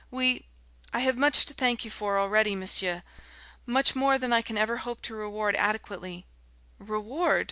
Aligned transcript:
"We 0.09 0.47
I 0.91 1.01
have 1.01 1.15
much 1.15 1.45
to 1.45 1.53
thank 1.53 1.85
you 1.85 1.91
for 1.91 2.17
already, 2.17 2.55
monsieur, 2.55 3.03
much 3.67 3.95
more 3.95 4.17
than 4.17 4.33
I 4.33 4.41
can 4.41 4.57
ever 4.57 4.77
hope 4.77 5.03
to 5.03 5.13
reward 5.13 5.55
adequately" 5.55 6.25
"Reward?" 6.79 7.39